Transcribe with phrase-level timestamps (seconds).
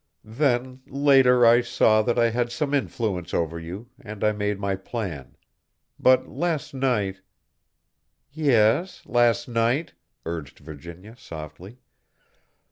[0.25, 4.75] Then later I saw that I had some influence over you, and I made my
[4.75, 5.37] plan.
[5.99, 7.21] But last night"
[8.51, 9.93] "Yes, last night?"
[10.25, 11.77] urged Virginia, softly.